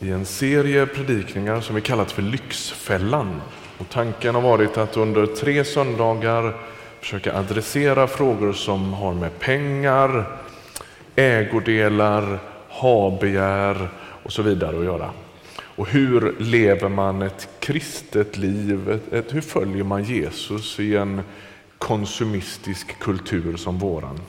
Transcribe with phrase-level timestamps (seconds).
[0.00, 3.40] i en serie predikningar som vi kallat för Lyxfällan.
[3.78, 6.56] Och tanken har varit att under tre söndagar
[7.00, 10.38] försöka adressera frågor som har med pengar,
[11.16, 12.38] ägodelar,
[12.68, 15.10] habegär och så vidare att göra.
[15.76, 18.90] Och hur lever man ett kristet liv?
[18.90, 21.22] Ett, ett, hur följer man Jesus i en
[21.78, 24.20] konsumistisk kultur som våran?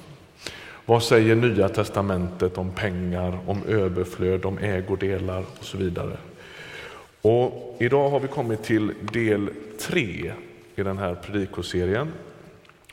[0.88, 6.18] Vad säger Nya testamentet om pengar, om överflöd, om ägodelar och så vidare?
[7.22, 10.34] Och idag har vi kommit till del tre
[10.76, 12.12] i den här predikoserien.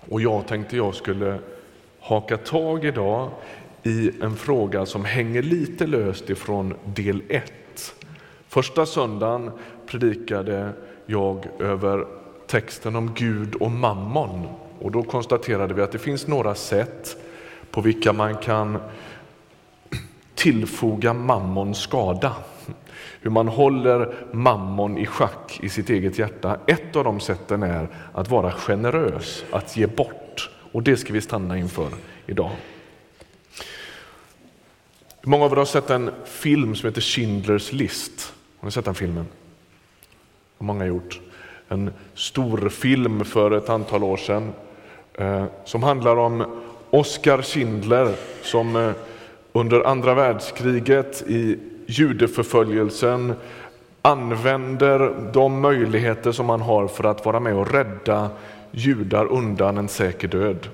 [0.08, 1.38] Och jag tänkte jag skulle
[2.00, 3.30] haka tag idag
[3.82, 7.94] i en fråga som hänger lite löst ifrån del ett.
[8.48, 9.50] Första söndagen
[9.86, 10.72] predikade
[11.06, 12.06] jag över
[12.46, 14.48] texten om Gud och mammon.
[14.78, 17.16] Och då konstaterade vi att det finns några sätt
[17.72, 18.78] på vilka man kan
[20.34, 22.32] tillfoga mammon skada.
[23.20, 26.58] Hur man håller mammon i schack i sitt eget hjärta.
[26.66, 30.50] Ett av de sätten är att vara generös, att ge bort.
[30.72, 31.88] Och det ska vi stanna inför
[32.26, 32.50] idag.
[35.22, 38.34] Många av er har sett en film som heter Schindler's list.
[38.58, 39.26] Har ni sett den filmen?
[40.58, 41.20] Har många gjort.
[41.68, 44.52] En stor film för ett antal år sedan
[45.14, 46.44] eh, som handlar om
[46.94, 48.92] Oskar Schindler som eh,
[49.52, 53.34] under andra världskriget i judeförföljelsen
[54.02, 58.30] använder de möjligheter som han har för att vara med och rädda
[58.70, 60.68] judar undan en säker död.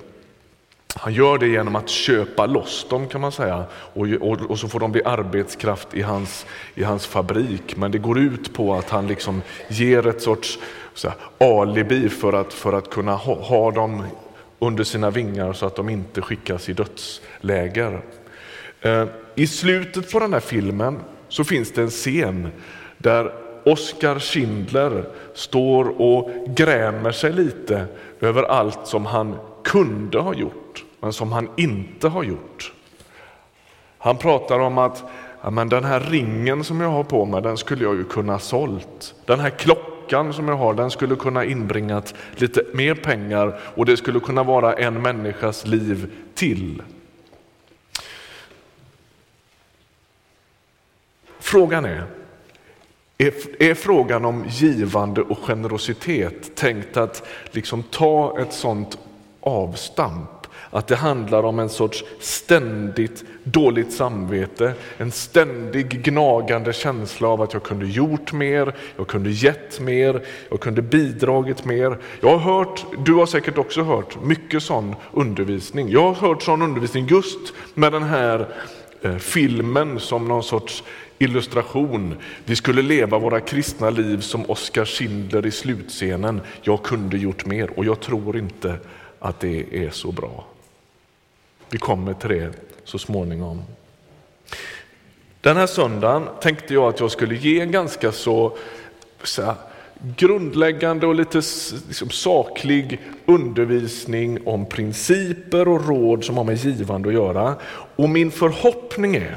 [0.95, 4.67] Han gör det genom att köpa loss dem kan man säga och, och, och, så
[4.67, 6.45] får de bli arbetskraft i hans,
[6.75, 7.77] i hans fabrik.
[7.77, 10.59] Men det går ut på att han liksom ger ett sorts
[10.93, 11.17] så här,
[11.59, 14.03] alibi för att, för att kunna ha, ha dem
[14.59, 18.01] under sina vingar så att de inte skickas i dödsläger.
[18.81, 22.51] Eh, I slutet på den här filmen så finns det en scen
[22.97, 27.85] där Oskar Schindler står och grämer sig lite
[28.19, 32.73] över allt som han kunde ha gjort, men som han inte har gjort.
[33.97, 35.03] Han pratar om att
[35.41, 38.33] ja, men den här ringen som jag har på mig, den skulle jag ju kunna
[38.33, 39.15] ha sålt.
[39.25, 43.97] Den här klockan som jag har, den skulle kunna inbringat lite mer pengar och det
[43.97, 46.81] skulle kunna vara en människas liv till.
[51.39, 52.03] Frågan är,
[53.17, 53.33] är,
[53.63, 58.97] är frågan om givande och generositet tänkt att liksom ta ett sånt
[59.39, 60.38] avstamp?
[60.71, 67.53] Att det handlar om en sorts ständigt dåligt samvete, en ständig gnagande känsla av att
[67.53, 71.97] jag kunde gjort mer, jag kunde gett mer, jag kunde bidragit mer.
[72.21, 75.89] Jag har hört, du har säkert också hört, mycket sån undervisning.
[75.89, 78.47] Jag har hört sån undervisning just med den här
[79.01, 80.83] eh, filmen som någon sorts
[81.17, 82.15] illustration.
[82.45, 86.41] Vi skulle leva våra kristna liv som Oskar Schindler i slutscenen.
[86.61, 88.77] Jag kunde gjort mer och jag tror inte
[89.19, 90.45] att det är så bra.
[91.69, 92.51] Vi kommer till det
[92.83, 93.63] så småningom.
[95.41, 98.57] Den här söndagen tänkte jag att jag skulle ge en ganska så,
[99.23, 99.55] så här,
[100.17, 101.37] grundläggande och lite
[101.87, 107.55] liksom, saklig undervisning om principer och råd som har med givande att göra.
[107.95, 109.35] Och min förhoppning är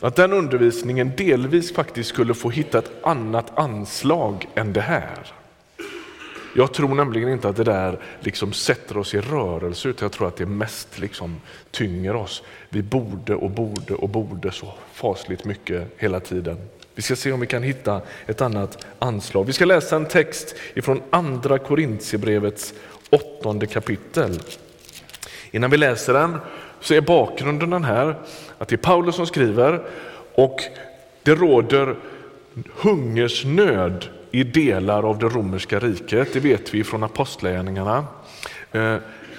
[0.00, 5.32] att den undervisningen delvis faktiskt skulle få hitta ett annat anslag än det här.
[6.54, 10.28] Jag tror nämligen inte att det där liksom sätter oss i rörelse, utan jag tror
[10.28, 11.40] att det mest liksom
[11.70, 12.42] tynger oss.
[12.68, 16.56] Vi borde och borde och borde så fasligt mycket hela tiden.
[16.94, 19.44] Vi ska se om vi kan hitta ett annat anslag.
[19.44, 22.74] Vi ska läsa en text ifrån andra Korintierbrevets
[23.10, 24.40] åttonde kapitel.
[25.50, 26.38] Innan vi läser den
[26.80, 28.16] så är bakgrunden den här
[28.58, 29.82] att det är Paulus som skriver
[30.34, 30.62] och
[31.22, 31.96] det råder
[32.74, 36.32] hungersnöd i delar av det romerska riket.
[36.32, 38.04] Det vet vi från apostlagärningarna.
[38.72, 38.96] Eh,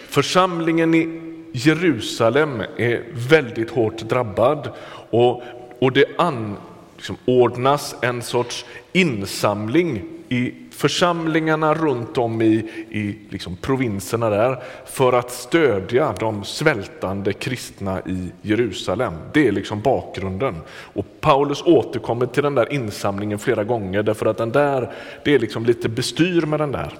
[0.10, 1.22] församlingen i
[1.52, 4.70] Jerusalem är väldigt hårt drabbad
[5.10, 5.44] och,
[5.80, 12.54] och det anordnas liksom en sorts insamling i församlingarna runt om i,
[12.90, 19.14] i liksom provinserna där för att stödja de svältande kristna i Jerusalem.
[19.34, 20.56] Det är liksom bakgrunden.
[20.70, 24.94] Och Paulus återkommer till den där insamlingen flera gånger därför att den där,
[25.26, 26.94] det är liksom lite bestyr med den där.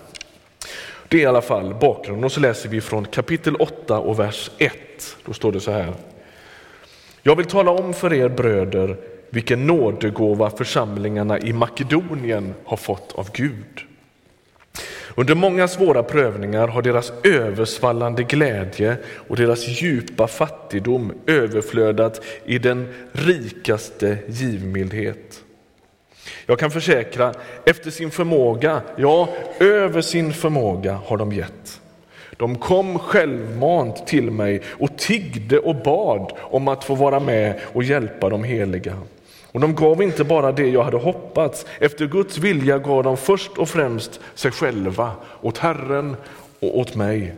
[1.08, 4.52] Det är i alla fall bakgrunden och så läser vi från kapitel 8 och vers
[4.58, 4.74] 1.
[5.26, 5.94] Då står det så här.
[7.22, 8.98] Jag vill tala om för er bröder
[9.34, 13.84] vilken nådegåva församlingarna i Makedonien har fått av Gud.
[15.16, 18.98] Under många svåra prövningar har deras översvallande glädje
[19.28, 25.44] och deras djupa fattigdom överflödat i den rikaste givmildhet.
[26.46, 27.34] Jag kan försäkra,
[27.66, 31.82] efter sin förmåga, ja, över sin förmåga har de gett.
[32.38, 37.84] De kom självmant till mig och tiggde och bad om att få vara med och
[37.84, 38.98] hjälpa de heliga.
[39.54, 43.58] Och de gav inte bara det jag hade hoppats, efter Guds vilja gav de först
[43.58, 45.12] och främst sig själva
[45.42, 46.16] åt Herren
[46.60, 47.36] och åt mig.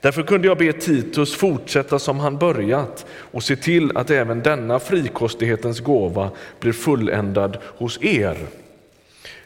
[0.00, 4.78] Därför kunde jag be Titus fortsätta som han börjat och se till att även denna
[4.78, 6.30] frikostighetens gåva
[6.60, 8.36] blir fulländad hos er.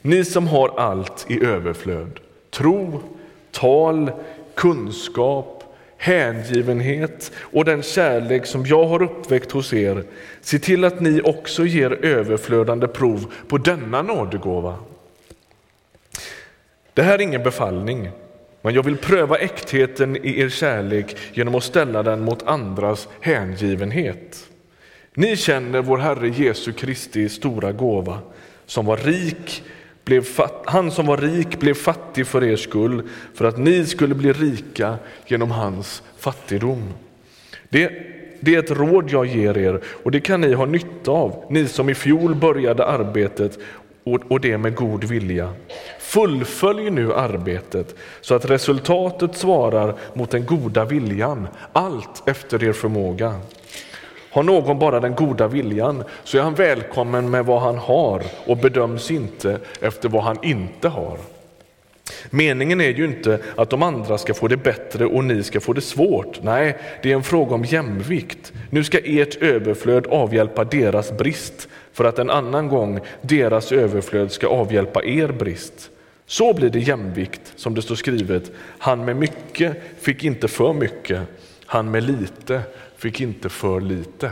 [0.03, 3.03] Ni som har allt i överflöd, tro,
[3.51, 4.11] tal,
[4.55, 5.54] kunskap,
[6.05, 10.05] hängivenhet och den kärlek som jag har uppväckt hos er,
[10.41, 14.77] se till att ni också ger överflödande prov på denna nådegåva.
[16.95, 18.11] Det här är ingen befallning,
[18.63, 24.47] men jag vill pröva äktheten i er kärlek genom att ställa den mot andras hängivenhet.
[25.15, 28.19] Ni känner vår Herre Jesu Kristi stora gåva,
[28.67, 29.63] som var rik
[30.05, 30.27] blev
[30.65, 33.03] han som var rik blev fattig för er skull,
[33.35, 34.97] för att ni skulle bli rika
[35.27, 36.93] genom hans fattigdom.
[37.69, 37.93] Det,
[38.41, 41.69] det är ett råd jag ger er och det kan ni ha nytta av, ni
[41.69, 43.59] som i fjol började arbetet
[44.05, 45.53] och, och det med god vilja.
[46.01, 53.41] Fullfölj nu arbetet så att resultatet svarar mot den goda viljan, allt efter er förmåga.
[54.35, 58.57] Har någon bara den goda viljan så är han välkommen med vad han har och
[58.57, 61.19] bedöms inte efter vad han inte har.
[62.31, 65.73] Meningen är ju inte att de andra ska få det bättre och ni ska få
[65.73, 66.43] det svårt.
[66.43, 68.53] Nej, det är en fråga om jämvikt.
[68.71, 74.47] Nu ska ert överflöd avhjälpa deras brist för att en annan gång deras överflöd ska
[74.47, 75.91] avhjälpa er brist.
[76.27, 78.51] Så blir det jämvikt, som det står skrivet.
[78.79, 81.21] Han med mycket fick inte för mycket,
[81.67, 82.63] han med lite
[82.97, 84.31] fick inte för lite.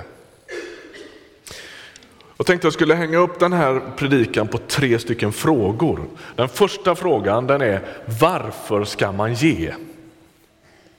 [2.37, 6.01] Jag tänkte jag skulle hänga upp den här predikan på tre stycken frågor.
[6.37, 7.81] Den första frågan den är
[8.21, 9.75] varför ska man ge?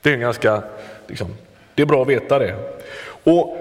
[0.01, 0.63] Det är, ganska,
[1.07, 1.27] liksom,
[1.75, 2.55] det är bra att veta det.
[3.23, 3.57] Och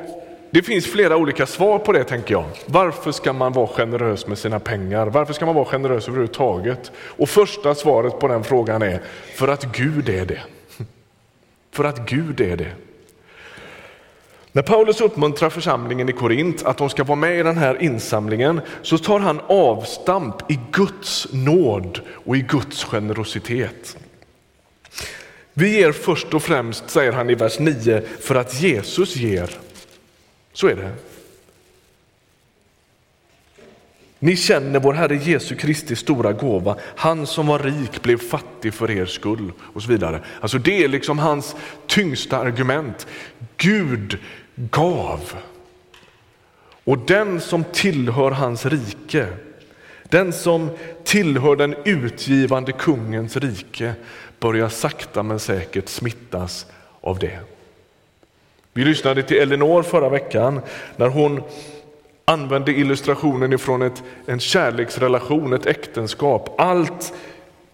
[0.51, 2.45] det finns flera olika svar på det tänker jag.
[2.67, 5.07] Varför ska man vara generös med sina pengar?
[5.07, 6.93] Varför ska man vara generös överhuvudtaget?
[6.97, 9.01] Och första svaret på den frågan är
[9.35, 10.41] för att Gud är det.
[11.73, 12.73] För att Gud är det.
[14.53, 18.61] När Paulus uppmuntrar församlingen i Korint att de ska vara med i den här insamlingen
[18.83, 23.97] så tar han avstamp i Guds nåd och i Guds generositet.
[25.55, 29.51] Vi ger först och främst, säger han i vers 9, för att Jesus ger.
[30.53, 30.93] Så är det.
[34.25, 36.77] Ni känner vår Herre Jesu Kristi stora gåva.
[36.97, 40.21] Han som var rik blev fattig för er skull och så vidare.
[40.41, 43.07] Alltså det är liksom hans tyngsta argument.
[43.57, 44.19] Gud
[44.57, 45.35] gav.
[46.85, 49.27] Och den som tillhör hans rike,
[50.03, 50.71] den som
[51.05, 53.95] tillhör den utgivande kungens rike
[54.39, 56.67] börjar sakta men säkert smittas
[57.01, 57.39] av det.
[58.73, 60.61] Vi lyssnade till Elinor förra veckan
[60.97, 61.43] när hon
[62.33, 66.55] använde illustrationen ifrån ett, en kärleksrelation, ett äktenskap.
[66.59, 67.13] Allt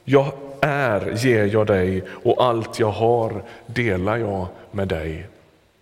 [0.05, 5.27] jag är ger jag dig och allt jag har delar jag med dig.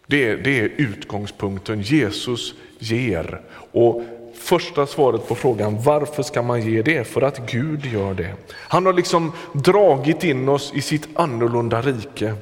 [0.07, 1.81] Det, det är utgångspunkten.
[1.81, 3.41] Jesus ger.
[3.73, 4.03] Och
[4.35, 7.05] första svaret på frågan varför ska man ge det?
[7.05, 8.35] För att Gud gör det.
[8.53, 12.35] Han har liksom dragit in oss i sitt annorlunda rike.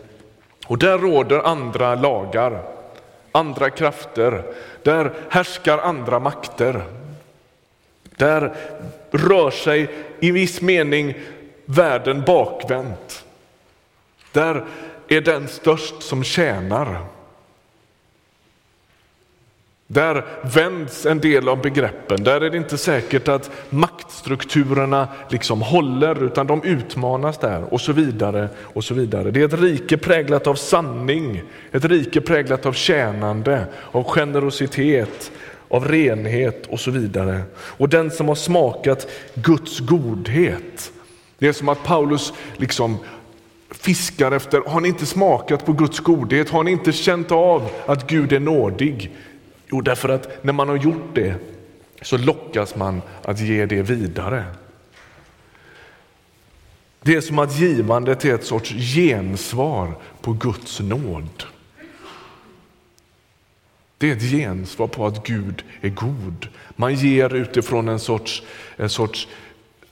[0.67, 2.63] Och där råder andra lagar,
[3.33, 4.45] andra krafter.
[4.85, 6.83] Där härskar andra makter.
[8.17, 8.55] Där
[9.11, 9.89] rör sig
[10.21, 11.15] i viss mening
[11.65, 13.25] världen bakvänt.
[14.33, 14.65] Där
[15.09, 17.07] är den störst som tjänar.
[19.87, 22.25] Där vänds en del av begreppen.
[22.25, 27.93] Där är det inte säkert att maktstrukturerna liksom håller utan de utmanas där och så
[27.93, 28.49] vidare.
[28.59, 29.31] och så vidare.
[29.31, 35.33] Det är ett rike präglat av sanning, ett rike präglat av tjänande, av generositet,
[35.69, 37.43] av renhet och så vidare.
[37.57, 40.93] Och den som har smakat Guds godhet.
[41.39, 42.97] Det är som att Paulus liksom
[43.71, 46.51] fiskar efter, har ni inte smakat på Guds godhet?
[46.51, 49.11] Har ni inte känt av att Gud är nådig?
[49.75, 51.35] Jo, därför att när man har gjort det
[52.03, 54.45] så lockas man att ge det vidare.
[57.03, 61.45] Det är som att givandet är ett sorts gensvar på Guds nåd.
[63.99, 66.49] Det är ett gensvar på att Gud är god.
[66.77, 68.43] Man ger utifrån en sorts,
[68.77, 69.29] en sorts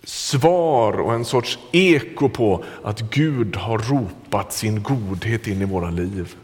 [0.05, 5.91] svar och en sorts eko på att Gud har ropat sin godhet in i våra
[5.91, 6.37] liv.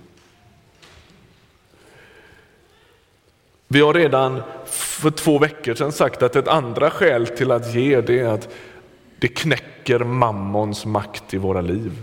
[3.69, 8.01] Vi har redan för två veckor sedan sagt att ett andra skäl till att ge
[8.01, 8.49] det är att
[9.19, 12.03] det knäcker mammons makt i våra liv.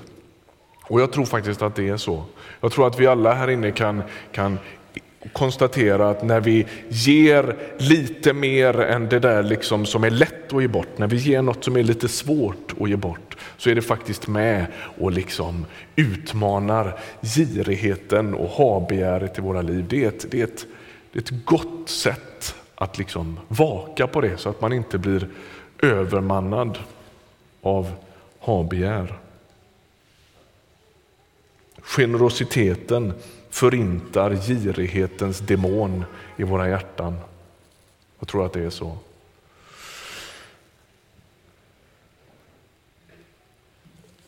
[0.83, 2.23] Och jag tror faktiskt att det är så.
[2.61, 4.59] Jag tror att vi alla här inne kan, kan
[5.33, 10.61] konstatera att när vi ger lite mer än det där liksom som är lätt att
[10.61, 13.75] ge bort, när vi ger något som är lite svårt att ge bort, så är
[13.75, 14.65] det faktiskt med
[14.97, 19.85] och liksom utmanar girigheten och habegäret i våra liv.
[19.89, 20.65] Det är ett, det är ett,
[21.15, 25.29] det är ett gott sätt att liksom vaka på det så att man inte blir
[25.81, 26.79] övermannad
[27.61, 27.91] av
[28.39, 29.17] habegär.
[31.81, 33.13] Generositeten
[33.49, 36.05] förintar girighetens demon
[36.37, 37.17] i våra hjärtan.
[38.19, 38.97] Jag tror att det är så.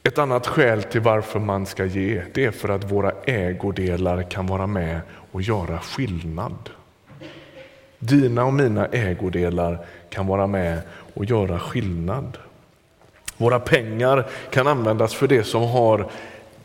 [0.03, 4.47] Ett annat skäl till varför man ska ge, det är för att våra ägodelar kan
[4.47, 5.01] vara med
[5.31, 6.69] och göra skillnad.
[7.99, 10.81] Dina och mina ägodelar kan vara med
[11.13, 12.37] och göra skillnad.
[13.37, 16.09] Våra pengar kan användas för det som har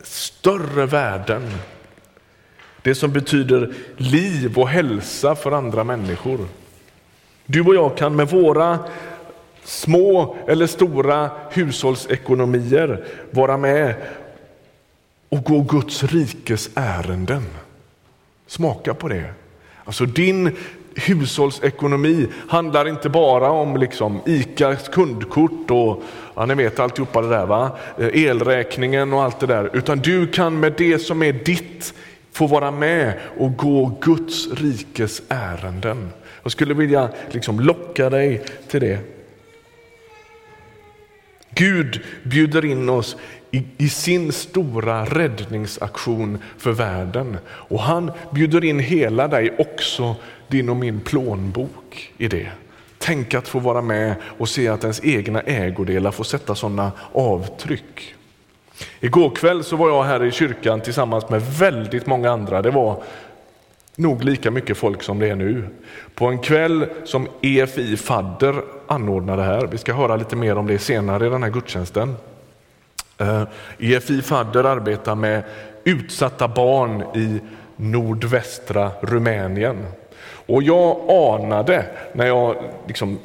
[0.01, 1.51] större värden.
[2.81, 6.39] Det som betyder liv och hälsa för andra människor.
[7.45, 8.79] Du och jag kan med våra
[9.63, 13.95] små eller stora hushållsekonomier vara med
[15.29, 17.43] och gå Guds rikes ärenden.
[18.47, 19.33] Smaka på det.
[19.83, 20.57] Alltså din
[20.95, 26.03] hushållsekonomi handlar inte bara om liksom ICAs kundkort och
[26.35, 27.71] ja, ni vet alltihopa det där, va?
[27.97, 29.69] Eh, elräkningen och allt det där.
[29.73, 31.93] Utan du kan med det som är ditt
[32.31, 36.09] få vara med och gå Guds rikes ärenden.
[36.43, 39.12] Jag skulle vilja liksom locka dig till det.
[41.55, 43.17] Gud bjuder in oss
[43.51, 47.37] i, i, sin stora räddningsaktion för världen.
[47.45, 50.15] Och han bjuder in hela dig, också
[50.47, 52.49] din och min plånbok i det.
[52.97, 58.15] Tänk att få vara med och se att ens egna ägodelar får sätta sådana avtryck.
[58.99, 62.61] Igår kväll så var jag här i kyrkan tillsammans med väldigt många andra.
[62.61, 63.03] Det var
[63.95, 65.67] nog lika mycket folk som det är nu.
[66.15, 68.55] På en kväll som EFI Fadder
[68.87, 69.67] anordnade här.
[69.71, 72.15] Vi ska höra lite mer om det senare i den här gudstjänsten.
[73.17, 73.43] Eh,
[73.79, 75.43] EFI Fadder arbetar med
[75.83, 77.41] utsatta barn i
[77.75, 79.77] nordvästra Rumänien.
[80.45, 82.55] Och jag anade när jag
[82.87, 83.19] liksom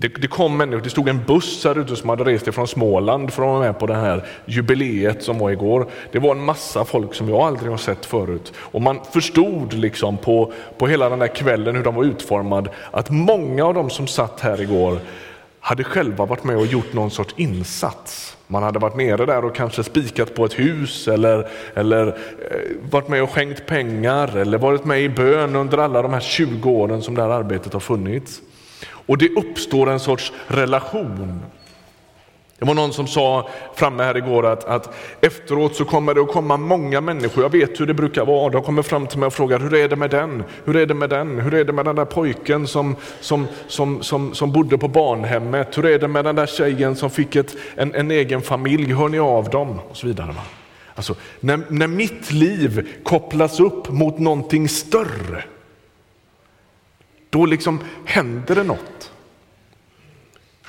[0.00, 3.32] det, det kom människor, det stod en buss här ute som hade rest från Småland
[3.32, 5.86] för att vara med på det här jubileet som var igår.
[6.12, 8.52] Det var en massa folk som jag aldrig har sett förut.
[8.56, 13.10] Och man förstod liksom på, på hela den där kvällen hur de var utformad att
[13.10, 14.98] många av de som satt här igår
[15.60, 18.36] hade själva varit med och gjort någon sorts insats.
[18.46, 22.12] Man hade varit nere där och kanske spikat på ett hus eller, eller eh,
[22.90, 26.70] varit med och skänkt pengar eller varit med i bön under alla de här 20
[26.70, 28.40] åren som det här arbetet har funnits.
[29.10, 31.42] Och det uppstår en sorts relation.
[32.58, 36.32] Det var någon som sa framme här igår att, att efteråt så kommer det att
[36.32, 39.32] komma många människor, jag vet hur det brukar vara, de kommer fram till mig och
[39.32, 40.44] frågar hur är det med den?
[40.64, 41.38] Hur är det med den?
[41.38, 45.78] Hur är det med den där pojken som, som, som, som, som bodde på barnhemmet?
[45.78, 48.92] Hur är det med den där tjejen som fick ett, en, en egen familj?
[48.92, 49.80] Hör ni av dem?
[49.90, 50.34] Och så vidare.
[50.94, 55.44] Alltså, när, när mitt liv kopplas upp mot någonting större,
[57.30, 59.10] då liksom händer det något.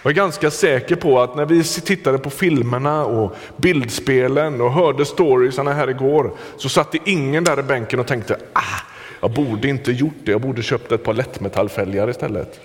[0.03, 5.05] Jag är ganska säker på att när vi tittade på filmerna och bildspelen och hörde
[5.05, 8.81] storiesarna här igår så satt det ingen där i bänken och tänkte ah,
[9.21, 12.59] jag borde inte gjort det, jag borde köpt ett par lättmetallfälgar istället.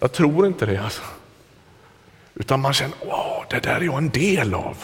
[0.00, 1.02] Jag tror inte det alltså.
[2.34, 4.76] Utan man känner, wow, det där är jag en del av.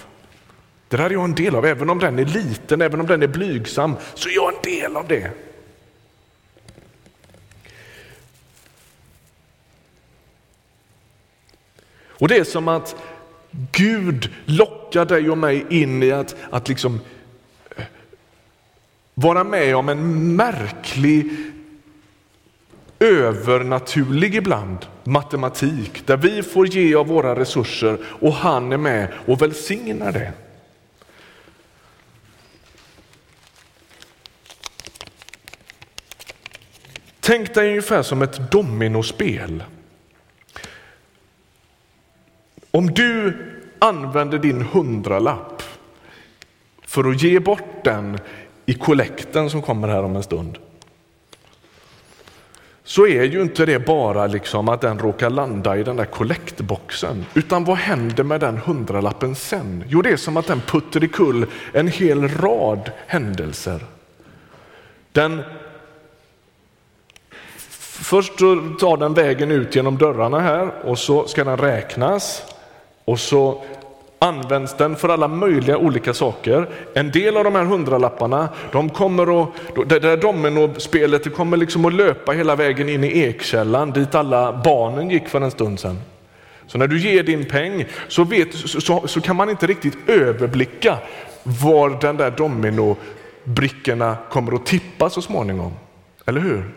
[0.89, 3.23] Det där är jag en del av, även om den är liten, även om den
[3.23, 5.31] är blygsam, så är jag en del av det.
[12.25, 12.97] Och det är som att
[13.73, 17.01] Gud lockar dig och mig in i att, att liksom
[17.77, 17.85] eh,
[19.15, 21.31] vara med om en märklig
[22.99, 29.43] övernaturlig ibland matematik där vi får ge av våra resurser och han är med och
[29.43, 30.33] välsignar det.
[37.21, 39.63] Tänk dig ungefär som ett dominospel.
[42.75, 43.37] Om du
[43.79, 45.63] använder din hundralapp
[46.87, 48.19] för att ge bort den
[48.67, 50.59] i kollekten som kommer här om en stund
[52.85, 57.25] så är ju inte det bara liksom att den råkar landa i den där kollektboxen.
[57.35, 59.85] Utan vad händer med den hundralappen sen?
[59.89, 63.81] Jo, det är som att den putter i kull en hel rad händelser.
[65.13, 65.43] Den
[68.05, 68.39] Först
[68.81, 72.43] tar den vägen ut genom dörrarna här och så ska den räknas
[73.05, 73.63] och så
[74.19, 76.69] används den för alla möjliga olika saker.
[76.95, 79.49] En del av de här hundralapparna, de kommer att,
[79.89, 84.61] det där dominospelet det kommer liksom att löpa hela vägen in i Ekkällan dit alla
[84.65, 86.01] barnen gick för en stund sedan.
[86.67, 90.99] Så när du ger din peng så, vet, så, så kan man inte riktigt överblicka
[91.43, 95.73] var den där dominobrickorna kommer att tippa så småningom.
[96.27, 96.71] Eller hur?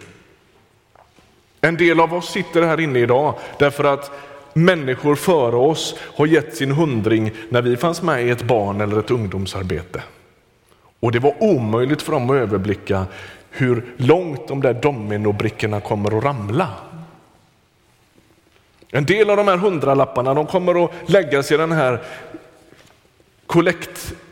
[1.62, 4.12] En del av oss sitter här inne idag därför att
[4.58, 9.00] människor före oss har gett sin hundring när vi fanns med i ett barn eller
[9.00, 10.04] ett ungdomsarbete.
[11.00, 13.06] Och det var omöjligt för dem att överblicka
[13.50, 16.68] hur långt de där dominobrickorna kommer att ramla.
[18.92, 22.04] En del av de här hundralapparna de kommer att läggas i den här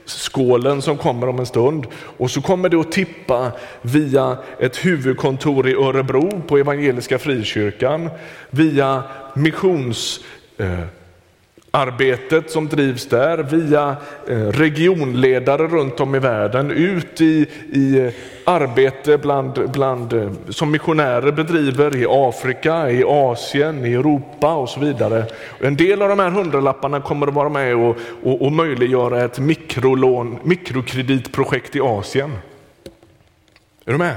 [0.06, 1.88] skålen som kommer om en stund.
[2.18, 8.10] Och så kommer det att tippa via ett huvudkontor i Örebro på Evangeliska Frikyrkan,
[8.50, 10.20] via missions
[10.58, 10.80] eh,
[11.76, 13.96] arbetet som drivs där via
[14.28, 18.14] eh, regionledare runt om i världen ut i, i eh,
[18.46, 24.80] arbete bland, bland, eh, som missionärer bedriver i Afrika, i Asien, i Europa och så
[24.80, 25.26] vidare.
[25.60, 29.40] En del av de här hundralapparna kommer att vara med och, och, och möjliggöra ett
[29.40, 32.32] mikrolån, mikrokreditprojekt i Asien.
[33.86, 34.16] Är du med?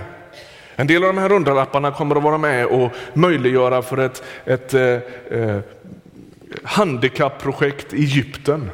[0.77, 4.75] En del av de här hundralapparna kommer att vara med och möjliggöra för ett, ett
[4.75, 5.59] eh,
[6.64, 8.71] handikappprojekt i Egypten.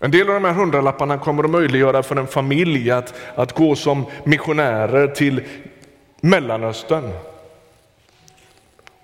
[0.00, 3.76] En del av de här hundralapparna kommer att möjliggöra för en familj att, att gå
[3.76, 5.42] som missionärer till
[6.20, 7.12] Mellanöstern.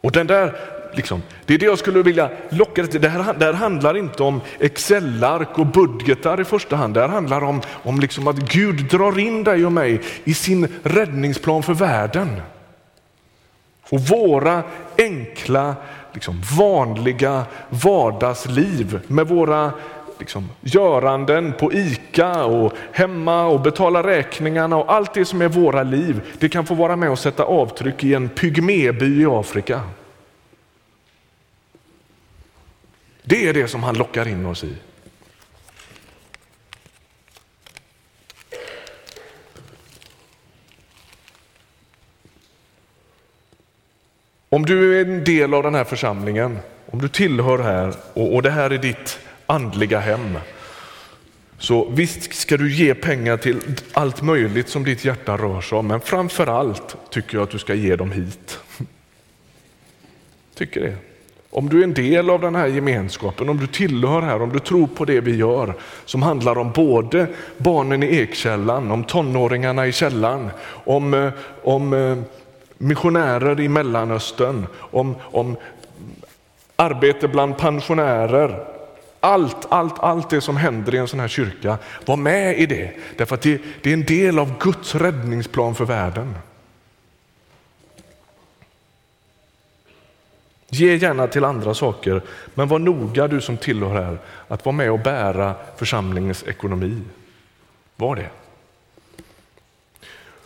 [0.00, 0.56] Och den där,
[0.94, 3.00] liksom, det är det jag skulle vilja locka till.
[3.00, 6.94] Det här, det här handlar inte om Excel-ark och budgetar i första hand.
[6.94, 10.68] Det här handlar om, om liksom att Gud drar in dig och mig i sin
[10.82, 12.40] räddningsplan för världen.
[13.90, 14.62] Och våra
[14.98, 15.74] enkla
[16.12, 19.72] liksom, vanliga vardagsliv med våra
[20.18, 25.82] liksom, göranden på ICA och hemma och betala räkningarna och allt det som är våra
[25.82, 26.20] liv.
[26.38, 29.80] Det kan få vara med och sätta avtryck i en pygméby i Afrika.
[33.22, 34.76] Det är det som han lockar in oss i.
[44.52, 46.58] Om du är en del av den här församlingen,
[46.90, 50.38] om du tillhör här och, och det här är ditt andliga hem,
[51.58, 53.60] så visst ska du ge pengar till
[53.92, 57.58] allt möjligt som ditt hjärta rör sig om, men framför allt tycker jag att du
[57.58, 58.58] ska ge dem hit.
[60.54, 60.96] Tycker det.
[61.50, 64.58] Om du är en del av den här gemenskapen, om du tillhör här, om du
[64.58, 69.92] tror på det vi gör, som handlar om både barnen i Ekkällan, om tonåringarna i
[69.92, 70.50] källan,
[70.84, 71.30] om, eh,
[71.62, 72.18] om eh,
[72.82, 75.56] missionärer i Mellanöstern, om, om
[76.76, 78.64] arbete bland pensionärer.
[79.20, 82.92] Allt, allt, allt det som händer i en sån här kyrka, var med i det.
[83.16, 86.34] Därför att det, det är en del av Guds räddningsplan för världen.
[90.68, 92.22] Ge gärna till andra saker,
[92.54, 94.18] men var noga du som tillhör här
[94.48, 97.00] att vara med och bära församlingens ekonomi.
[97.96, 98.30] Var det.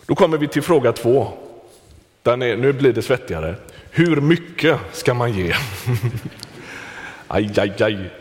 [0.05, 1.46] Då kommer vi till fråga två.
[2.27, 3.55] Den är, nu blir det svettigare.
[3.91, 5.53] Hur mycket ska man ge?
[7.27, 8.11] aj, aj, aj.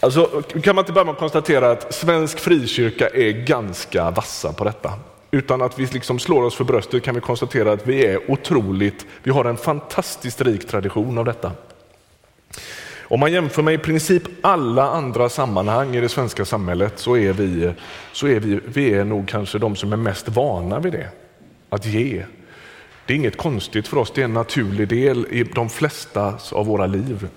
[0.00, 4.64] Alltså, kan man inte börja med att konstatera att svensk frikyrka är ganska vassa på
[4.64, 4.92] detta.
[5.30, 9.06] Utan att vi liksom slår oss för bröstet kan vi konstatera att vi är otroligt,
[9.22, 11.52] vi har en fantastiskt rik tradition av detta.
[13.02, 17.32] Om man jämför med i princip alla andra sammanhang i det svenska samhället så är
[17.32, 17.72] vi,
[18.12, 21.08] så är vi, vi är nog kanske de som är mest vana vid det
[21.72, 22.24] att ge.
[23.06, 26.66] Det är inget konstigt för oss, det är en naturlig del i de flesta av
[26.66, 27.28] våra liv.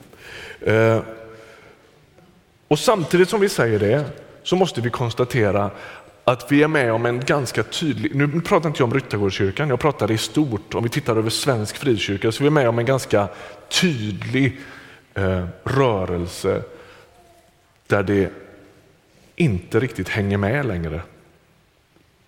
[0.61, 0.99] Eh,
[2.67, 4.05] och samtidigt som vi säger det
[4.43, 5.71] så måste vi konstatera
[6.23, 9.79] att vi är med om en ganska tydlig, nu pratar inte jag om Ryttargårdskyrkan, jag
[9.79, 12.85] pratar i stort, om vi tittar över svensk frikyrka, så vi är med om en
[12.85, 13.27] ganska
[13.81, 14.59] tydlig
[15.13, 16.61] eh, rörelse
[17.87, 18.29] där det
[19.35, 21.01] inte riktigt hänger med längre.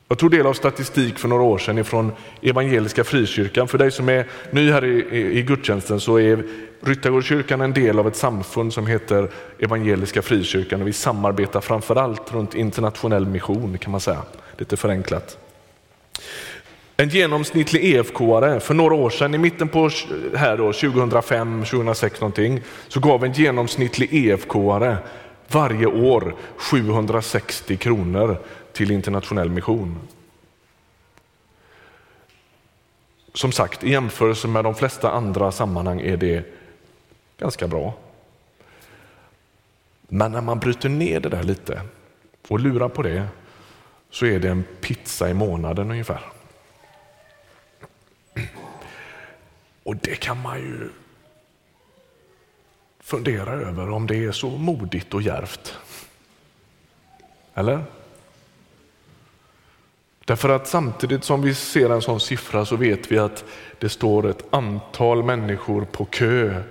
[0.10, 3.68] Jag tog del av statistik för några år sedan från Evangeliska Frikyrkan.
[3.68, 6.44] För dig som är ny här i, i, i gudstjänsten så är
[6.82, 12.56] Ryttargårdskyrkan en del av ett samfund som heter Evangeliska Frikyrkan och vi samarbetar framförallt runt
[12.56, 14.22] internationell mission kan man säga,
[14.58, 15.38] lite förenklat.
[16.98, 19.90] En genomsnittlig EFK-are för några år sedan, i mitten på
[20.36, 24.96] här då, 2005, 2006 någonting, så gav en genomsnittlig EFK-are
[25.48, 28.38] varje år 760 kronor
[28.78, 30.00] till internationell mission.
[33.38, 36.46] som sagt, i jämförelse med de flesta andra sammanhang är det
[37.38, 37.94] ganska bra.
[40.02, 41.82] Men när man bryter ner det där lite
[42.48, 43.28] och lurar på det
[44.10, 46.22] så är det en pizza i månaden ungefär.
[49.84, 50.90] Och det kan man ju
[53.00, 55.78] fundera över om det är så modigt och järvt.
[57.54, 57.84] Eller?
[60.28, 63.46] Därför att samtidigt som vi ser en sån siffra så vet vi att
[63.80, 66.64] det står ett antal människor på kö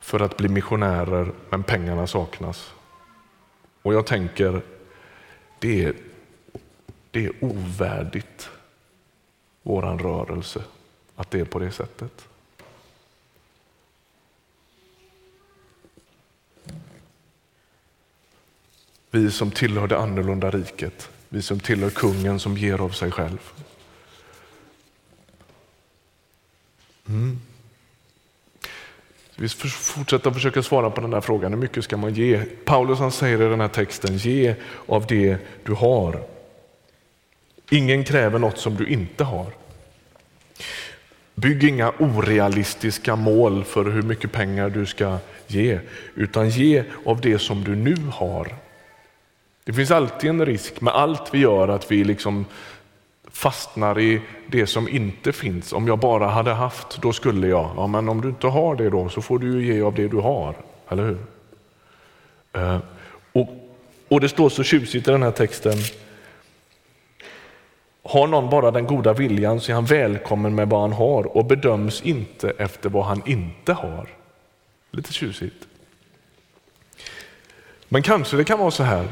[0.00, 2.72] för att bli missionärer, men pengarna saknas.
[3.82, 4.62] Och jag tänker,
[5.58, 5.94] det är,
[7.10, 8.48] det är ovärdigt
[9.62, 10.62] våran rörelse
[11.16, 12.28] att det är på det sättet.
[19.10, 23.38] Vi som tillhör det annorlunda riket, vi som tillhör kungen som ger av sig själv.
[27.08, 27.38] Mm.
[29.36, 32.42] Vi fortsätter försöka svara på den där frågan, hur mycket ska man ge?
[32.64, 34.54] Paulus han säger i den här texten, ge
[34.86, 36.22] av det du har.
[37.70, 39.46] Ingen kräver något som du inte har.
[41.34, 45.80] Bygg inga orealistiska mål för hur mycket pengar du ska ge,
[46.14, 48.65] utan ge av det som du nu har.
[49.66, 52.44] Det finns alltid en risk med allt vi gör att vi liksom
[53.30, 55.72] fastnar i det som inte finns.
[55.72, 57.70] Om jag bara hade haft, då skulle jag.
[57.76, 60.16] Ja, men om du inte har det då så får du ge av det du
[60.16, 60.54] har,
[60.88, 61.18] eller hur?
[62.52, 62.78] Eh,
[63.32, 63.48] och,
[64.08, 65.76] och det står så tjusigt i den här texten.
[68.02, 71.44] Har någon bara den goda viljan så är han välkommen med vad han har och
[71.44, 74.08] bedöms inte efter vad han inte har.
[74.90, 75.66] Lite tjusigt.
[77.88, 79.08] Men kanske det kan vara så här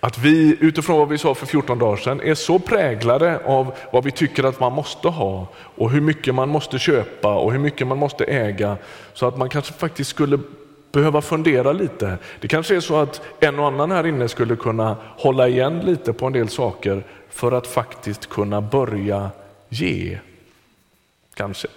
[0.00, 4.04] att vi utifrån vad vi sa för 14 dagar sedan är så präglade av vad
[4.04, 7.86] vi tycker att man måste ha och hur mycket man måste köpa och hur mycket
[7.86, 8.76] man måste äga
[9.14, 10.38] så att man kanske faktiskt skulle
[10.92, 12.18] behöva fundera lite.
[12.40, 16.12] Det kanske är så att en och annan här inne skulle kunna hålla igen lite
[16.12, 19.30] på en del saker för att faktiskt kunna börja
[19.68, 20.18] ge.
[21.34, 21.68] Kanske.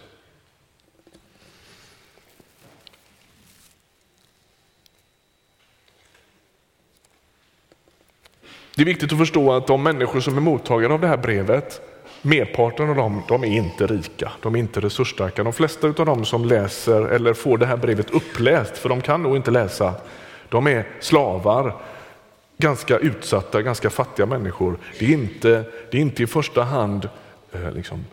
[8.76, 11.82] Det är viktigt att förstå att de människor som är mottagare av det här brevet,
[12.22, 15.44] merparten av dem, de är inte rika, de är inte resursstarka.
[15.44, 19.24] De flesta av dem som läser eller får det här brevet uppläst, för de kan
[19.24, 19.94] nog inte läsa,
[20.50, 21.76] de är slavar,
[22.58, 24.78] ganska utsatta, ganska fattiga människor.
[25.00, 27.10] Det är inte, det är inte i första hand
[27.52, 28.06] eh, liksom,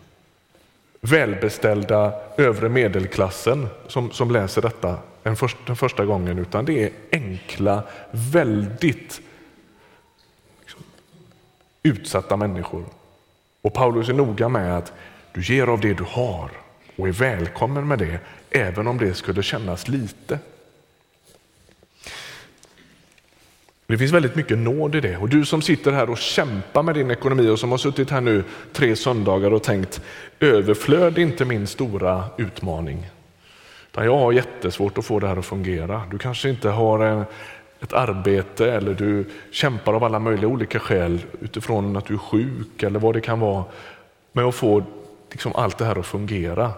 [1.01, 6.89] välbeställda övre medelklassen som, som läser detta den första, den första gången, utan det är
[7.11, 9.21] enkla, väldigt
[11.83, 12.85] utsatta människor.
[13.61, 14.93] Och Paulus är noga med att
[15.33, 16.49] du ger av det du har
[16.95, 20.39] och är välkommen med det, även om det skulle kännas lite.
[23.87, 25.17] Det finns väldigt mycket nåd i det.
[25.17, 28.21] Och du som sitter här och kämpar med din ekonomi och som har suttit här
[28.21, 30.01] nu tre söndagar och tänkt
[30.39, 33.09] överflöd är inte min stora utmaning.
[33.91, 36.03] Jag har jättesvårt att få det här att fungera.
[36.11, 37.25] Du kanske inte har en,
[37.81, 42.83] ett arbete eller du kämpar av alla möjliga olika skäl utifrån att du är sjuk
[42.83, 43.65] eller vad det kan vara
[44.31, 44.83] med att få
[45.31, 46.71] liksom allt det här att fungera.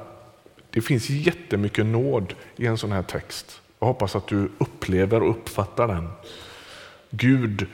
[0.69, 3.61] Det finns jättemycket nåd i en sån här text.
[3.79, 6.09] Jag hoppas att du upplever och uppfattar den.
[7.09, 7.67] Gud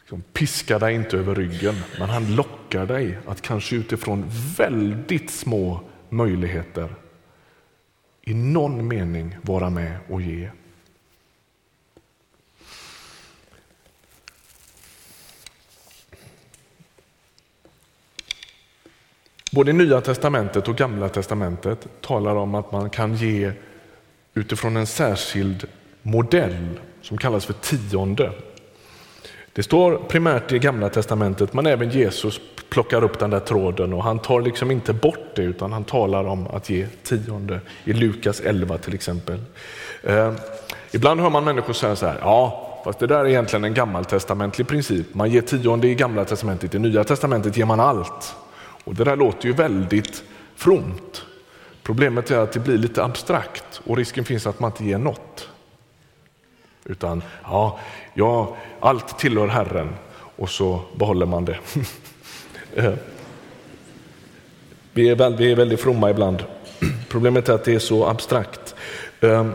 [0.00, 4.24] liksom piskar dig inte över ryggen, men han lockar dig att kanske utifrån
[4.58, 6.94] väldigt små möjligheter
[8.22, 10.50] i någon mening vara med och ge.
[19.56, 23.52] Både Nya testamentet och Gamla testamentet talar om att man kan ge
[24.34, 25.64] utifrån en särskild
[26.02, 28.32] modell som kallas för tionde.
[29.52, 34.04] Det står primärt i Gamla testamentet, men även Jesus plockar upp den där tråden och
[34.04, 38.40] han tar liksom inte bort det utan han talar om att ge tionde i Lukas
[38.40, 39.38] 11 till exempel.
[40.02, 40.32] Eh,
[40.90, 44.68] ibland hör man människor säga så här, ja fast det där är egentligen en gammaltestamentlig
[44.68, 45.14] princip.
[45.14, 48.36] Man ger tionde i Gamla testamentet, i Nya testamentet ger man allt.
[48.86, 51.24] Och Det där låter ju väldigt fromt.
[51.82, 55.48] Problemet är att det blir lite abstrakt och risken finns att man inte ger något.
[56.84, 57.78] Utan ja,
[58.14, 59.88] ja allt tillhör Herren
[60.36, 61.58] och så behåller man det.
[62.76, 62.92] Eh.
[64.92, 66.44] Vi, är väldigt, vi är väldigt fromma ibland.
[67.08, 68.74] Problemet är att det är så abstrakt.
[69.20, 69.46] Eh.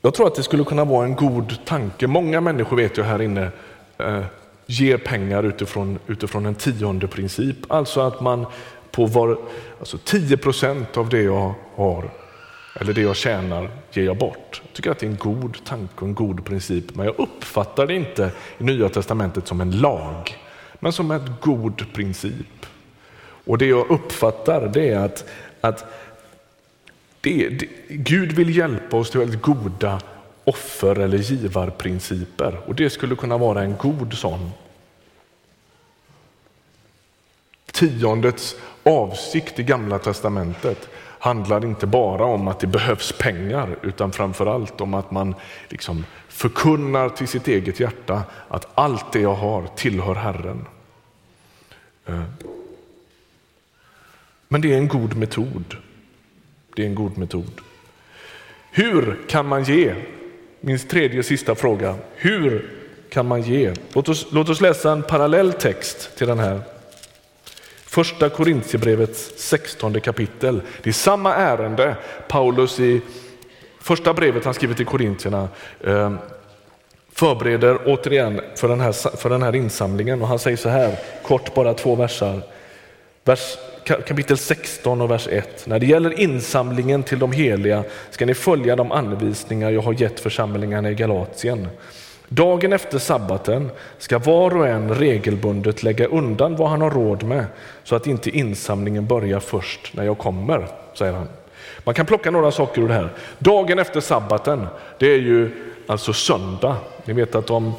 [0.00, 2.06] Jag tror att det skulle kunna vara en god tanke.
[2.06, 3.50] Många människor vet jag här inne
[3.98, 4.24] eh,
[4.72, 7.56] ger pengar utifrån, utifrån en tionde princip.
[7.68, 8.46] Alltså att man
[8.90, 9.38] på var,
[9.78, 12.10] alltså 10 procent av det jag har
[12.74, 14.62] eller det jag tjänar ger jag bort.
[14.64, 17.86] Jag tycker att det är en god tanke och en god princip, men jag uppfattar
[17.86, 20.36] det inte i Nya Testamentet som en lag,
[20.80, 22.66] men som en god princip.
[23.44, 25.24] Och det jag uppfattar det är att,
[25.60, 25.84] att
[27.20, 30.00] det, det, Gud vill hjälpa oss till väldigt goda
[30.44, 34.50] offer eller givarprinciper och det skulle kunna vara en god sån.
[37.82, 44.46] Tiondets avsikt i Gamla testamentet handlar inte bara om att det behövs pengar utan framför
[44.46, 45.34] allt om att man
[45.68, 50.66] liksom förkunnar till sitt eget hjärta att allt det jag har tillhör Herren.
[52.06, 52.22] Eh.
[54.48, 55.76] Men det är en god metod.
[56.76, 57.60] Det är en god metod.
[58.70, 59.94] Hur kan man ge?
[60.60, 61.96] Min tredje och sista fråga.
[62.14, 62.70] Hur
[63.10, 63.74] kan man ge?
[63.92, 66.71] Låt oss, låt oss läsa en parallell text till den här.
[67.92, 70.62] Första Korintierbrevets 16 kapitel.
[70.82, 71.96] Det är samma ärende.
[72.28, 73.00] Paulus i
[73.80, 75.48] första brevet han skriver till korintierna
[75.84, 76.18] ehm,
[77.12, 81.54] förbereder återigen för den, här, för den här insamlingen och han säger så här, kort
[81.54, 82.42] bara två versar.
[83.24, 85.66] Vers, kapitel 16 och vers 1.
[85.66, 90.20] När det gäller insamlingen till de heliga ska ni följa de anvisningar jag har gett
[90.20, 91.68] församlingarna i Galatien.
[92.34, 97.44] Dagen efter sabbaten ska var och en regelbundet lägga undan vad han har råd med
[97.84, 101.28] så att inte insamlingen börjar först när jag kommer, säger han.
[101.84, 103.12] Man kan plocka några saker ur det här.
[103.38, 104.66] Dagen efter sabbaten,
[104.98, 105.50] det är ju
[105.86, 106.76] alltså söndag.
[107.04, 107.72] Ni vet att om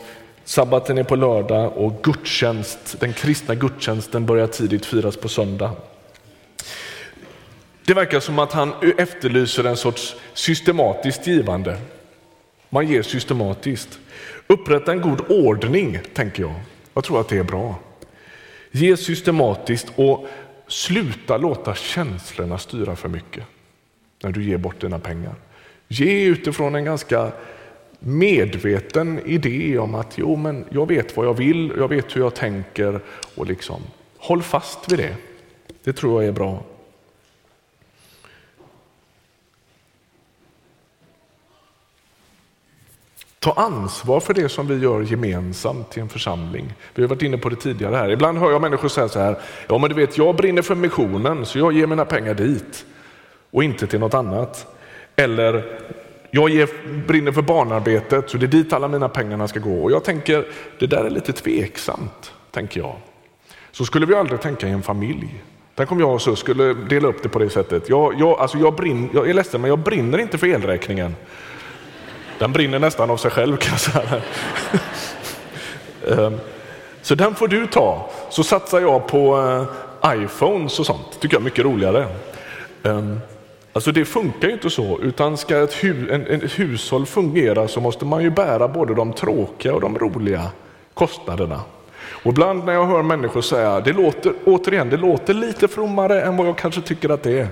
[0.45, 5.71] sabbaten är på lördag och gudstjänst, den kristna gudstjänsten börjar tidigt firas på söndag.
[7.85, 11.77] Det verkar som att han efterlyser en sorts systematiskt givande.
[12.69, 13.99] Man ger systematiskt.
[14.47, 16.53] Upprätta en god ordning, tänker jag.
[16.93, 17.79] Jag tror att det är bra.
[18.71, 20.27] Ge systematiskt och
[20.67, 23.43] sluta låta känslorna styra för mycket
[24.23, 25.35] när du ger bort dina pengar.
[25.87, 27.31] Ge utifrån en ganska
[27.99, 32.35] medveten idé om att jo, men jag vet vad jag vill, jag vet hur jag
[32.35, 32.99] tänker
[33.35, 33.81] och liksom
[34.17, 35.15] håll fast vid det.
[35.83, 36.63] Det tror jag är bra.
[43.43, 46.73] Ta ansvar för det som vi gör gemensamt i en församling.
[46.95, 48.09] Vi har varit inne på det tidigare här.
[48.09, 51.45] Ibland hör jag människor säga så här, ja men du vet jag brinner för missionen
[51.45, 52.85] så jag ger mina pengar dit
[53.51, 54.67] och inte till något annat.
[55.15, 55.79] Eller
[56.31, 56.69] jag ger,
[57.07, 59.83] brinner för barnarbetet så det är dit alla mina pengar ska gå.
[59.83, 60.45] Och jag tänker,
[60.79, 62.95] det där är lite tveksamt, tänker jag.
[63.71, 65.43] Så skulle vi aldrig tänka i en familj.
[65.75, 67.89] Tänk om jag och så skulle dela upp det på det sättet.
[67.89, 71.15] Jag, jag, alltså jag, brinner, jag är ledsen men jag brinner inte för elräkningen.
[72.43, 74.21] Den brinner nästan av sig själv kan jag säga.
[76.25, 76.39] Ehm,
[77.01, 78.09] så den får du ta.
[78.29, 79.37] Så satsar jag på
[80.03, 81.19] eh, iPhones och sånt.
[81.19, 82.07] tycker jag är mycket roligare.
[82.83, 83.19] Ehm,
[83.73, 87.81] alltså det funkar ju inte så, utan ska ett, hu en, ett hushåll fungera så
[87.81, 90.47] måste man ju bära både de tråkiga och de roliga
[90.93, 91.61] kostnaderna.
[92.23, 96.37] Och ibland när jag hör människor säga, det låter, återigen, det låter lite frommare än
[96.37, 97.47] vad jag kanske tycker att det är.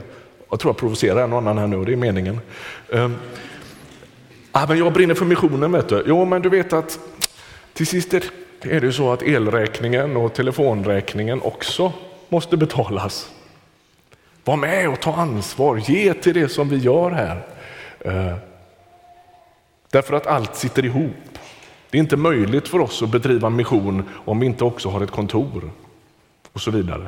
[0.49, 2.39] Jag tror jag provocerar en och annan här nu, och det är meningen.
[2.89, 3.15] Ehm,
[4.51, 6.03] Ah, men jag brinner för missionen vet du.
[6.07, 6.99] Jo, men du vet att
[7.73, 8.13] till sist
[8.61, 11.93] är det så att elräkningen och telefonräkningen också
[12.29, 13.31] måste betalas.
[14.43, 17.45] Var med och ta ansvar, ge till det som vi gör här.
[17.99, 18.37] Eh,
[19.89, 21.39] därför att allt sitter ihop.
[21.89, 25.11] Det är inte möjligt för oss att bedriva mission om vi inte också har ett
[25.11, 25.71] kontor
[26.53, 27.07] och så vidare.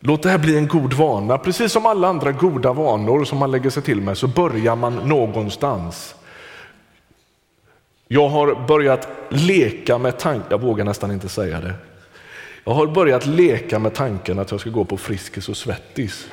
[0.00, 1.38] Låt det här bli en god vana.
[1.38, 4.96] Precis som alla andra goda vanor som man lägger sig till med så börjar man
[4.96, 6.14] någonstans.
[8.08, 11.74] Jag har börjat leka med tanken, jag vågar nästan inte säga det.
[12.64, 16.28] Jag har börjat leka med tanken att jag ska gå på Friskis och Svettis.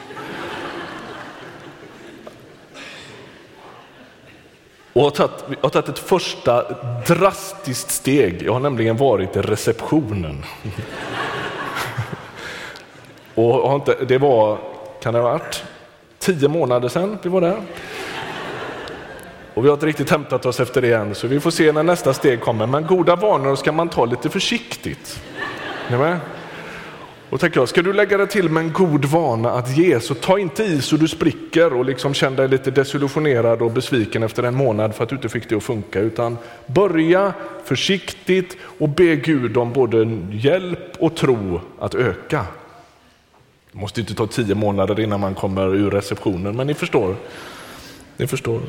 [4.94, 6.66] Och har tagit, har tagit ett första
[7.08, 8.42] drastiskt steg.
[8.42, 10.44] Jag har nämligen varit i receptionen.
[13.36, 14.58] Och har inte, det var,
[15.02, 15.64] kan det ha varit,
[16.20, 17.62] tio månader sedan vi var där.
[19.54, 21.84] Och vi har inte riktigt hämtat oss efter det än, så vi får se när
[21.84, 22.68] nästa steg kommer.
[22.68, 25.22] Men goda vanor ska man ta lite försiktigt.
[25.90, 26.20] Ni med?
[27.30, 30.14] Och tänker jag, ska du lägga dig till med en god vana att ge, så
[30.16, 34.44] ta inte i så du spricker och liksom känner dig lite desillusionerad och besviken efter
[34.44, 36.00] en månad för att du inte fick det att funka.
[36.00, 42.46] Utan börja försiktigt och be Gud om både hjälp och tro att öka.
[43.72, 47.16] Det måste inte ta tio månader innan man kommer ur receptionen, men ni förstår.
[48.18, 48.62] Ni förstår.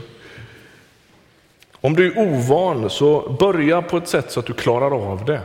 [1.80, 5.40] Om du är ovan, så börja på ett sätt så att du klarar av det.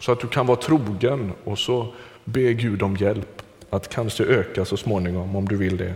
[0.00, 1.86] Så att du kan vara trogen och så
[2.24, 5.94] be Gud om hjälp att kanske öka så småningom om du vill det.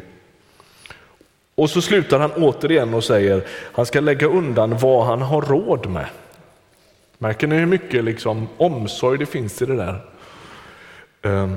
[1.54, 5.90] Och så slutar han återigen och säger han ska lägga undan vad han har råd
[5.90, 6.06] med.
[7.18, 10.00] Märker ni hur mycket liksom omsorg det finns i det där?
[11.22, 11.56] Ehm,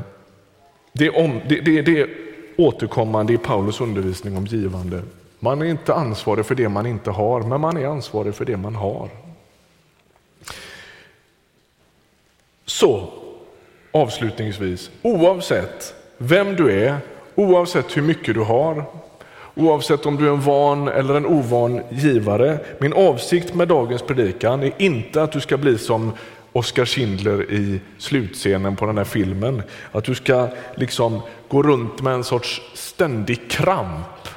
[0.93, 2.09] det är, om, det, det, det är
[2.57, 5.01] återkommande i Paulus undervisning om givande.
[5.39, 8.57] Man är inte ansvarig för det man inte har, men man är ansvarig för det
[8.57, 9.09] man har.
[12.69, 13.09] Så
[13.91, 16.97] avslutningsvis, oavsett vem du är,
[17.35, 18.85] oavsett hur mycket du har,
[19.55, 22.59] oavsett om du är en van eller en ovan givare.
[22.79, 26.11] Min avsikt med dagens predikan är inte att du ska bli som
[26.53, 29.61] Oskar Schindler i slutscenen på den här filmen.
[29.91, 34.27] Att du ska liksom gå runt med en sorts ständig kramp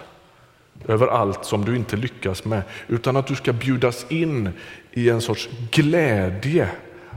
[0.88, 4.50] över allt som du inte lyckas med, utan att du ska bjudas in
[4.92, 6.68] i en sorts glädje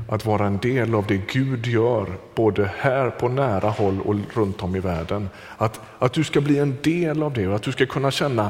[0.07, 4.63] att vara en del av det Gud gör, både här på nära håll och runt
[4.63, 5.29] om i världen.
[5.57, 8.49] Att, att du ska bli en del av det och att du ska kunna känna,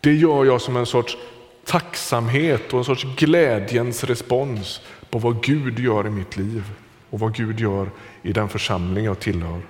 [0.00, 1.16] det gör jag som en sorts
[1.64, 6.64] tacksamhet och en sorts glädjens respons på vad Gud gör i mitt liv
[7.10, 7.90] och vad Gud gör
[8.22, 9.60] i den församling jag tillhör.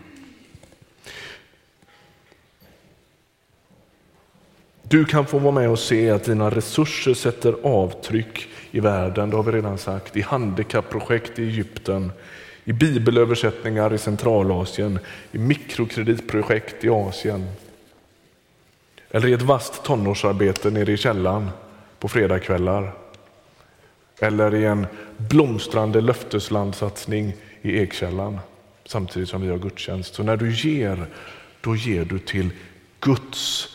[4.89, 9.37] Du kan få vara med och se att dina resurser sätter avtryck i världen, det
[9.37, 12.13] har vi redan sagt, i handikappprojekt i Egypten,
[12.65, 14.99] i bibelöversättningar i Centralasien,
[15.33, 17.47] i mikrokreditprojekt i Asien.
[19.11, 21.51] Eller i ett vasst tonårsarbete nere i källaren
[21.99, 22.95] på fredagskvällar.
[24.21, 28.39] Eller i en blomstrande löfteslandsatsning i Ekkällan
[28.87, 30.15] samtidigt som vi har gudstjänst.
[30.15, 31.07] Så när du ger,
[31.61, 32.51] då ger du till
[33.01, 33.74] Guds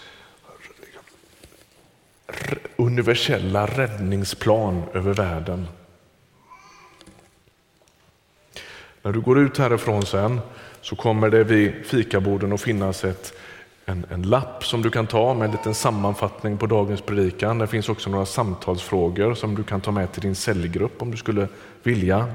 [2.75, 5.67] universella räddningsplan över världen.
[9.01, 10.39] När du går ut härifrån sen
[10.81, 13.33] så kommer det vid fikaborden att finnas ett,
[13.85, 17.57] en, en lapp som du kan ta med en liten sammanfattning på dagens predikan.
[17.57, 21.17] Det finns också några samtalsfrågor som du kan ta med till din cellgrupp om du
[21.17, 21.47] skulle
[21.83, 22.33] vilja.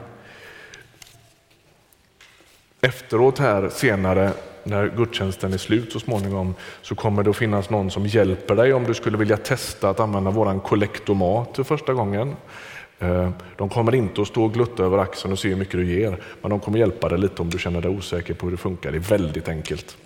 [2.80, 4.32] Efteråt här senare
[4.64, 8.72] när gudstjänsten är slut så småningom så kommer det att finnas någon som hjälper dig
[8.72, 12.36] om du skulle vilja testa att använda våran kollektomat för första gången.
[12.98, 15.86] Eh, de kommer inte att stå och glutta över axeln och se hur mycket du
[15.86, 18.56] ger, men de kommer hjälpa dig lite om du känner dig osäker på hur det
[18.56, 18.90] funkar.
[18.92, 19.96] Det är väldigt enkelt.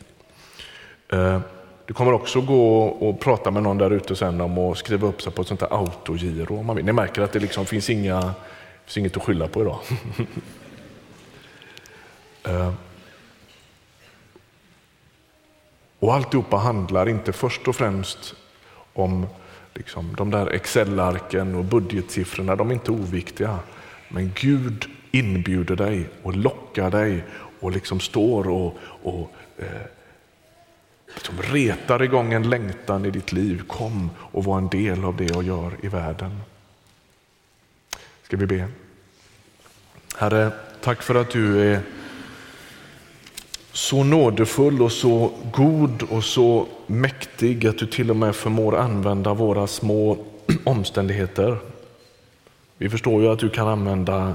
[1.13, 1.41] Eh, du
[1.87, 5.23] det kommer också gå och prata med någon där ute sen om att skriva upp
[5.23, 6.75] sig på ett sånt här autogiro.
[6.75, 8.35] Ni märker att det liksom finns, inga,
[8.85, 9.79] finns inget att skylla på idag.
[12.45, 12.73] Eh,
[15.99, 18.35] och alltihopa handlar inte först och främst
[18.93, 19.27] om
[19.75, 23.59] liksom, de där Excel-arken och budgetsiffrorna, de är inte oviktiga.
[24.09, 27.25] Men Gud inbjuder dig och lockar dig
[27.61, 29.87] och liksom står och, och eh,
[31.15, 33.63] liksom retar igång en längtan i ditt liv.
[33.67, 36.41] Kom och var en del av det jag gör i världen.
[38.23, 38.69] Ska vi be?
[40.17, 41.83] Herre, tack för att du är
[43.79, 49.35] så nådefull och så god och så mäktig att du till och med förmår använda
[49.35, 50.19] våra små
[50.65, 51.59] omständigheter.
[52.79, 54.35] Vi förstår ju att du kan använda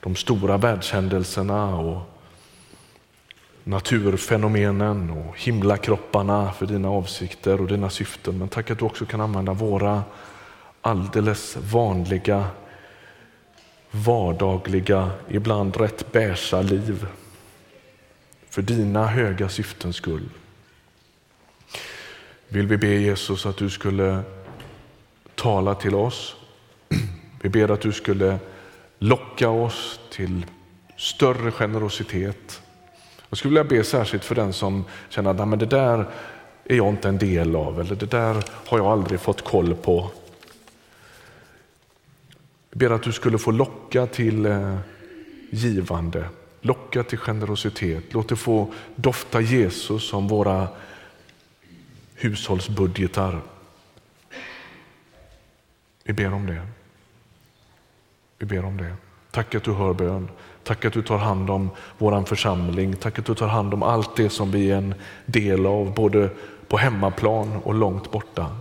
[0.00, 2.00] de stora världshändelserna och
[3.64, 8.38] naturfenomenen och himlakropparna för dina avsikter och dina syften.
[8.38, 10.02] Men tack att du också kan använda våra
[10.80, 12.46] alldeles vanliga,
[13.90, 17.06] vardagliga, ibland rätt beiga liv
[18.54, 20.28] för dina höga syftens skull.
[22.48, 24.22] Vill vi be Jesus att du skulle
[25.34, 26.36] tala till oss.
[27.42, 28.38] Vi ber att du skulle
[28.98, 30.46] locka oss till
[30.96, 32.62] större generositet.
[33.28, 36.06] Jag skulle vilja be särskilt för den som känner att det där
[36.64, 40.10] är jag inte en del av eller det där har jag aldrig fått koll på.
[42.70, 44.76] Vi ber att du skulle få locka till eh,
[45.50, 46.28] givande,
[46.64, 48.04] locka till generositet.
[48.14, 50.68] Låt det få dofta Jesus som våra
[52.14, 53.40] hushållsbudgetar.
[56.04, 56.66] Vi ber om det.
[58.38, 58.94] Vi ber om det.
[59.30, 60.28] Tack att du hör bön.
[60.62, 62.96] Tack att du tar hand om vår församling.
[62.96, 64.94] Tack att du tar hand om allt det som vi är en
[65.26, 66.30] del av, både
[66.68, 68.56] på hemmaplan och långt borta.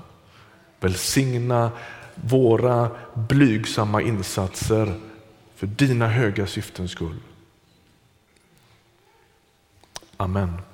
[0.79, 1.71] Välsigna
[2.15, 4.93] våra blygsamma insatser
[5.55, 7.19] för dina höga syftens skull.
[10.19, 10.72] Amen.